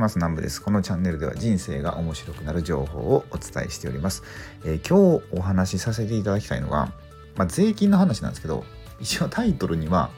[0.00, 0.16] ます。
[0.16, 0.60] 南部です。
[0.60, 4.24] このチャンネルでは人生が面白くなる情報をお伝えしております。
[4.64, 6.92] えー、今日お話しさせていただきたいのが、
[7.36, 8.64] まあ、税金の話なんですけど、
[8.98, 10.10] 一応タイトルには、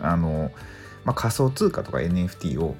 [0.00, 0.52] あの、
[1.04, 2.76] まあ、仮想通貨とか NFT を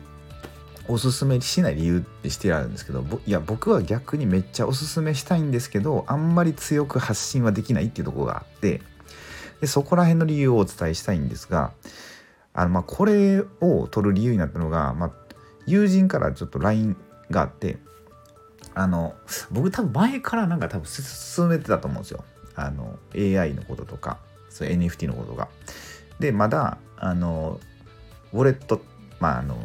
[0.87, 8.83] おすすめしない理由ってしてあるんですけどいや僕は逆にめっちゃおすすめしたいんですけどあんまり強く発信はできないっていうところがあって
[9.61, 11.73] でそこら辺の理由をお伝えしたいんですが
[12.53, 15.13] あのまあこれを取る理由になったのが、まあ、
[15.67, 16.97] 友人からちょっと LINE
[17.31, 17.79] があって
[18.75, 19.15] あの
[19.51, 22.25] 僕多分前からなんか多分進めてたと思うんですよ
[22.57, 25.49] あの AI のこととかそう NFT のことが。
[26.21, 27.61] でまだあの
[28.33, 28.81] ウォレット
[29.21, 29.57] まああの、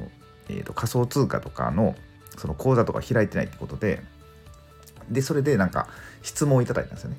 [0.50, 1.96] えーと、仮想通貨とかの
[2.38, 4.02] その口座とか開いてないってことで
[5.10, 5.88] でそれでなんか
[6.22, 7.18] 質問をいただいたんですよね。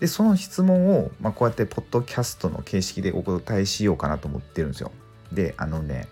[0.00, 4.92] でその質問を、まあ、こうやってポッドキャストの形式でお答えしようかなと思ってるんですよ。
[5.32, 6.06] であのね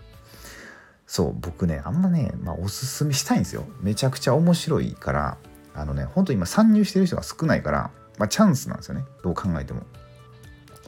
[1.07, 3.65] そう僕ねあんまね、まあ、おすすめしたいんですよ。
[3.81, 5.39] めちゃくちゃ面白いから
[5.75, 9.05] あのねほんと今参入してる人が少ないから、まあ、チャンスなんですよね。
[9.23, 9.83] どう考えても。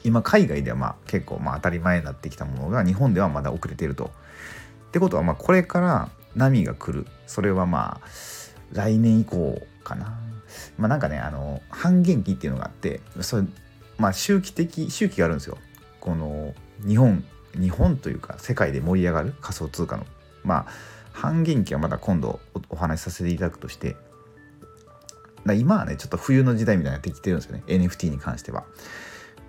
[0.05, 4.11] 今海外ではまあ結構まあ当たり前になってきたものが日本ではまだ遅れてると。
[4.89, 7.07] ってことはまあこれから波が来る。
[7.27, 8.09] それはまあ
[8.73, 10.19] 来年以降かな。
[10.79, 13.45] まあなんかねあの半減期っていうのがあってそれ
[13.99, 15.59] まあ周期的周期があるんですよ。
[16.01, 16.55] この
[16.87, 20.07] 日本日本というか世界で盛り上がる仮想通貨の
[20.45, 20.73] まあ
[21.13, 23.97] 半減期はまだ今度お話しさせていただくとして
[25.55, 27.63] 今はねちょっと冬の時代みたいになってきてるんですよね。
[27.67, 28.65] NFT に関しては。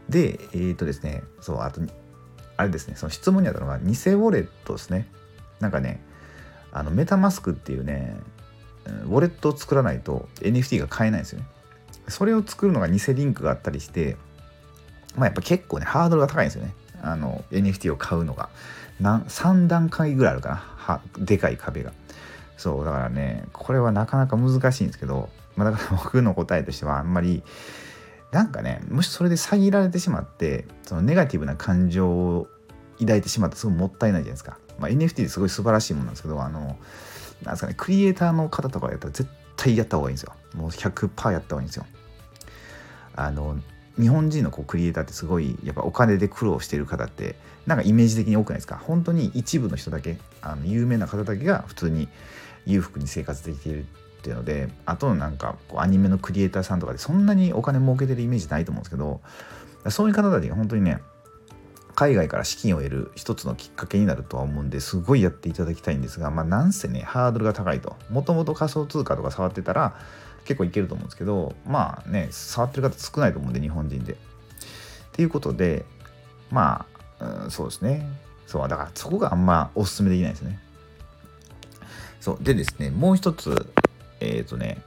[0.08, 1.82] でえっ、ー、とですねそうあと
[2.58, 5.08] あれですねその質問にあったのが偽ウォレットですね。
[5.60, 6.02] なんかね
[6.72, 8.16] あのメタマスクっていうね
[9.06, 11.46] ウォレットを作らないと NFT が買えないんですよね。
[12.08, 14.18] それを作るのが偽リンクがあったりして
[15.16, 16.74] まあやっぱ結構ねハードルが高いんですよね。
[17.04, 18.50] あの NFT を買うのが
[19.02, 20.56] 3段階ぐらいあるかな。
[20.56, 21.94] はでかい壁が。
[22.58, 27.42] そうだからねこれはなかなか難しいんですけど、まあ、だから 僕の答えとしてはあんまり
[28.32, 32.48] なんかねもしそれで詐欺られてしまってそのネガティブな感情を
[33.00, 36.78] 抱いてしまってすごいもったいないじゃないですか、まあ、NFT ってすごい素晴らしいものなんですけどあの
[37.44, 40.34] なんですかねクリエイターの方とかやったら絶対やった方がいいんですよ。
[40.56, 41.86] もう100%やった方がいいんですよ。
[43.16, 43.58] あの
[44.00, 48.78] 日本人のこうクリエイターってすごいやっぱお金で苦労してる方ってなんかイメージ的に多くないですか？
[48.78, 52.08] 本当に一部の人だけあの有名な方だけが普通に
[52.66, 59.22] 裕福に生活できているっていうのであとのなんかこうアニメのクリエイターさんとかでそんなにお金儲けてるイメージないと思うんですけど
[59.90, 61.00] そういう方たちが本当にね
[61.96, 67.98] 海外から資金を得る一つのきっかけになるとは思うんですごいやっていただきたいんですがまあなんせねハードルが高いと。
[68.10, 69.96] もともと仮想通貨とか触ってたら
[70.50, 74.14] 結構いけると思うんですけどまあね触ってる方少ないと思うんで日本人で。
[74.14, 74.16] っ
[75.12, 75.86] ていうことで
[76.50, 76.88] ま
[77.20, 78.10] あ、うん、そうですね。
[78.48, 80.60] そうだからそこがあんまおすすめできないですね。
[82.20, 83.72] そうでですねもう一つ
[84.22, 84.82] えっ、ー、とね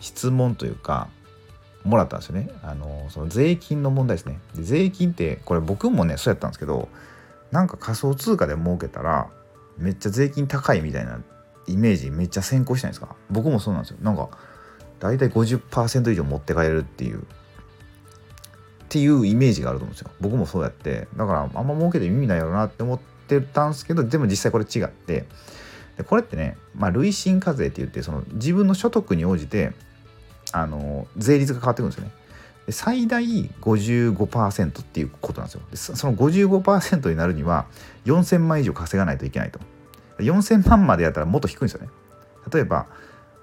[0.00, 1.06] 質問というか
[1.84, 2.50] もらったんですよね。
[2.64, 4.40] あのその税金の問題ですね。
[4.56, 6.88] で税金ってこれ僕もねそうやったんですけど
[7.52, 9.28] なんか仮想通貨で儲けたら
[9.76, 11.20] めっちゃ税金高いみたいな
[11.68, 13.14] イメージめっちゃ先行しないですか。
[13.30, 13.98] 僕もそうなんですよ。
[14.02, 14.28] なんか
[15.00, 17.20] 大体50%以上持って帰れるっていう。
[17.20, 20.10] っていうイメージがあると思うんですよ。
[20.20, 21.08] 僕もそうやって。
[21.16, 22.98] だからあんま儲けて意味ないやろなって思っ
[23.28, 25.26] てたんですけどでも実際これ違って。
[25.98, 29.72] でこれってね、まあ、累進課税って言ってその自分の所得に応じて
[30.52, 32.12] あの税率が変わってくるんですよね。
[32.66, 33.24] で最大
[33.60, 35.62] 55%っていうことなんですよ。
[35.70, 37.66] でその55%になるには
[38.06, 39.58] 4000万以上稼がないといけないと。
[40.18, 41.88] 4000万までやったらもっと低いんですよね。
[42.52, 42.86] 例えば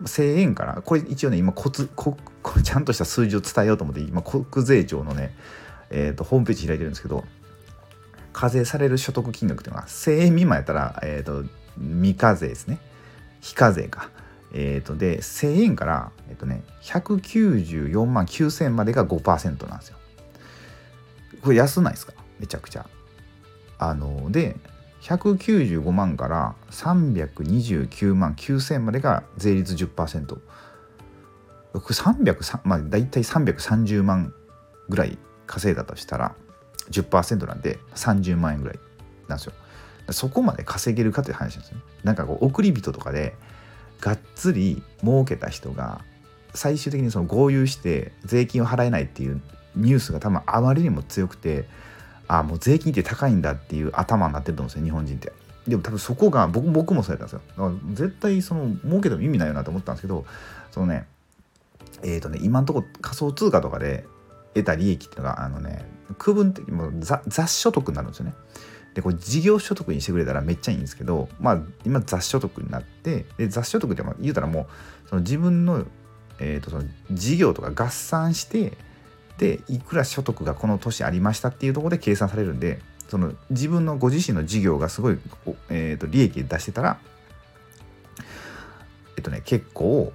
[0.03, 5.33] 1000円からこれ一応ね今コツここちゃんとした数字を伝えようと思って今国税庁のね、
[5.89, 7.23] えーと、ホームページ開いてるんですけど
[8.33, 11.45] 課税される所得金額っていうのは1000円未満やったら、えーと、
[11.78, 12.79] 未課税ですね。
[13.39, 14.09] 非課税か。
[14.53, 19.97] え、ー、とで1000円からえ、ー、とね194万9000円までが5%なんですよ。
[21.41, 22.13] これ安ないですか？
[22.39, 22.86] めちゃくちゃ。
[23.77, 24.57] あので
[25.06, 30.40] 195万から329万9000までが税率10%
[31.75, 34.34] 300まあ大体330万
[34.90, 36.36] ぐらい稼いだとしたら
[36.90, 38.80] 10%なんで30万円ぐらい
[39.28, 39.54] なんですよ。
[40.12, 41.81] そこまで稼げるかという話なんですね。
[42.04, 43.36] なんかこう送り人とかで
[44.01, 46.01] がっつり儲けた人が
[46.56, 49.42] 最終的にその合流して税金を払えないっていう
[49.75, 51.66] ニュースが多分あまりにも強くて
[52.27, 55.33] あもう税金って高いんだっていう頭になってると思うんですよ日本人って。
[55.68, 57.72] でも多分そこが僕僕もそうやったんですよ。
[57.94, 60.25] 絶対その儲けても意味ないよなと思ったんですけど
[60.72, 61.07] そのね
[62.04, 64.06] えっ、ー、とね今のとこ仮想通貨とかで
[64.54, 65.86] 得た利益っていうのがあのね
[66.18, 68.33] 区分的もう雑所得になるんですよね。
[68.94, 74.68] でこれ事業所得にしてくれたらめっちゃいいんですけどまあ今雑所得になってで雑所得って言うたらも
[75.06, 75.86] うその自分の,、
[76.39, 78.77] えー、とその事業とか合算して
[79.38, 82.80] でいくら所得がこの年ありましたっていうところで計算されるんで
[83.10, 85.20] その自分のご自身の事業がすごい、
[85.70, 86.98] えー、と利益出してたら
[89.18, 90.12] えっとね結構、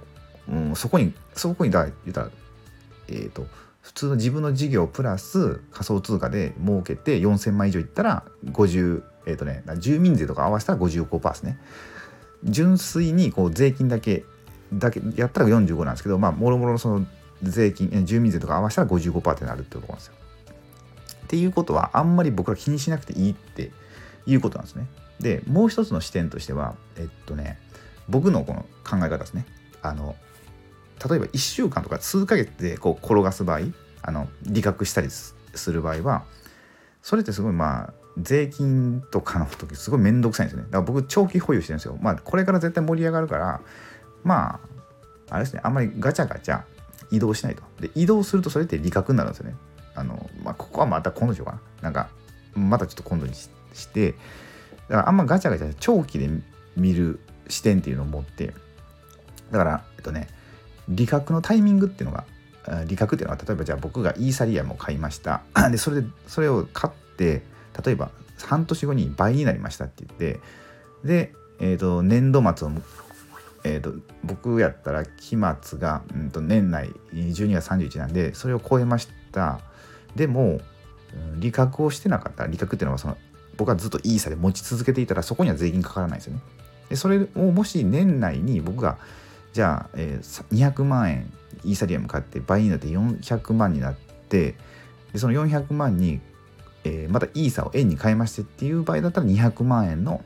[0.49, 2.29] うん、そこにそこにだ言ったら
[3.07, 3.45] えっ、ー、と
[3.81, 11.59] 普通の自分の事業プラス仮想通貨で儲けて4000万以上いったら50えっ、ー、とね住民税とか合わせたら55%ですね。
[12.43, 14.23] 純粋にこう税金だけ
[14.73, 17.05] だけやったら45なんですけどまあもろもろのその
[17.43, 20.13] 税金住民税とか合わせたら55%ってなるってことなんですよ。
[21.25, 23.71] っていうことはあんまり僕ら気にしなくていいって
[24.25, 24.87] いうことなんですね。
[25.19, 27.57] でもう一つの視点としてはえっとね
[28.09, 29.45] 僕のこの考え方ですね。
[29.81, 30.15] あの
[31.09, 33.61] 例えば1週間とか数ヶ月でこう転がす場合
[34.03, 35.35] あの利確したりす
[35.71, 36.25] る場合は
[37.01, 40.67] それってすごいまあ税金とかの時すごい面倒くさいんですよね。
[40.69, 41.97] だから僕長期保有してるんですよ。
[42.01, 43.61] まあこれから絶対盛り上がるから
[44.23, 44.59] ま
[45.29, 46.63] ああれですねあんまりガチャガチャ
[47.11, 47.63] 移動しないと。
[47.79, 49.55] で移動するとそれって利確になるんですよね。
[49.95, 51.61] あのまあここはまた今度しようかな。
[51.81, 52.09] なんか
[52.55, 53.49] またちょっと今度にし
[53.87, 54.11] て
[54.87, 56.29] だからあんまガチャガチャ長期で
[56.75, 58.53] 見る視点っていうのを持って
[59.51, 60.27] だからえっとね
[60.89, 62.25] 利確のタイミングっていうのが
[62.85, 65.41] 利確っていうのは例えばじゃあ僕がイーサリアムを買いました。
[65.71, 67.43] でそれでそれを買って
[67.85, 68.11] 例えば
[68.45, 70.39] 半年後に倍になりましたって言って
[71.03, 72.71] で、えーと、年度末を、
[73.63, 73.93] えーと、
[74.23, 79.59] 僕やったら期末が、うんと、年内12月31なんでそれを超えました。
[80.15, 80.59] でも
[81.37, 82.47] 利確をしてなかった。
[82.47, 83.17] 利確っていうのはその
[83.57, 86.41] 僕はずっとイーサで持ち続けていたらそこには税金かからないですよね。
[86.89, 88.97] でそれをもし年内に僕が
[89.53, 91.31] じゃあ、えー、200万円
[91.63, 94.55] イーサリアム買って倍になって400万になって
[95.11, 96.21] でその400万に、
[96.83, 100.23] えー、またイーサを円に変えましてっていう場合だったら200万円の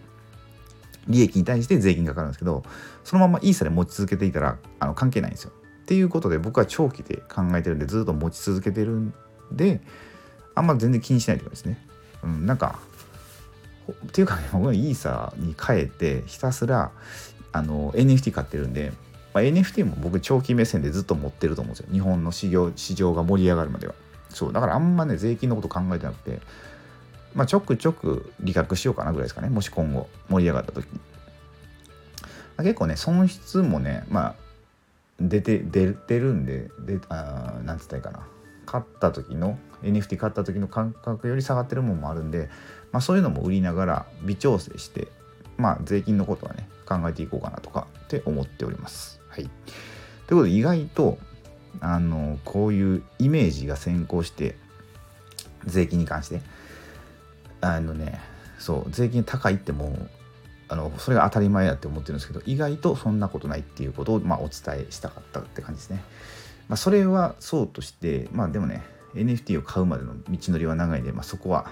[1.07, 2.63] 利益に対して税金がかかるんですけど
[3.03, 5.51] そのままイーサで持ち続けていたらあの関係ないんですよ。
[5.83, 9.13] っていうことで僕は長期で考えてるんでずっと持ち続けてるん
[9.51, 9.81] で
[10.55, 11.85] あんま全然気にしないってことですね。
[12.23, 12.79] うん、なんか
[13.91, 16.91] っていうか、ね、僕はイーサに変えてひたすら
[17.51, 18.91] あの NFT 買ってるんで
[19.35, 23.93] まあ、NFT も僕長期目線でずっと持ってると思うんですよ日本の市場市場が盛り上がるまでは
[24.29, 26.39] そうだからあんまね税金のこと考えてなくて
[27.35, 30.87] まあちょくちょく利確しようかなぐらいですかねもし今後盛り上がった時
[32.57, 34.35] 結構ね損失もねまあ
[35.19, 38.27] 出て出てるんでであなんつったらいいかな
[38.65, 42.49] 買った時の NFT 買った時の感覚より下がってるものもあるんで、
[42.91, 45.07] まあ、そういうのも売りながら微調整して
[45.57, 49.19] まあ税金のことはね考えていこうかなとかって思っております。
[49.29, 49.43] はい。
[49.43, 51.17] ということで意外と
[51.81, 54.55] あのこういうイメージが先行して
[55.65, 56.41] 税金に関して
[57.73, 58.19] あのね
[58.59, 60.09] そう税金高いってもう
[60.67, 66.03] あのそれが当たり前だって思ってるんですけど意外とそんなことないっていうことを、まあ、お伝えしたかったって感じですね。
[66.67, 68.83] まあ、それはそうとしてまあでもね
[69.13, 71.71] NFT を買うまでの道のりは長いんで、まあ、そこは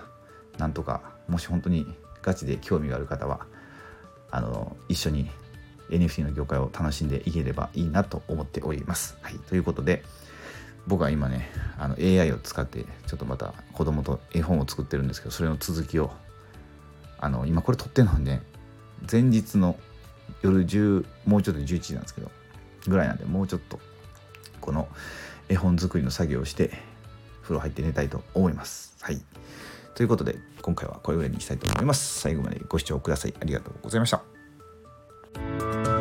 [0.58, 1.88] なんとかもし本当に
[2.22, 3.48] ガチで興味がある方は
[4.30, 5.30] あの一緒に
[5.90, 9.18] NFT の業界を楽しんでいければいいなと思っております。
[9.22, 10.04] はい、ということで
[10.88, 16.12] 僕は今ねあの AI を使ってちょっとまた子供と絵本を作ってるんですけどそれの続きを
[17.20, 18.42] あの今これ撮ってるので、ね、
[19.10, 19.78] 前日の
[20.42, 22.32] 夜10もうちょっと11時なんですけど
[22.88, 23.80] ぐらいなんでもうちょっと
[24.60, 24.88] この
[25.50, 26.72] 絵本作りの作業をして
[27.44, 28.96] 風呂入って寝たいと思います。
[29.02, 29.22] はい。
[29.96, 32.22] ということで今回はこれぐらいにしたいと思います。
[32.22, 33.34] 最後までご視聴ください。
[33.40, 35.93] ありがとうございました。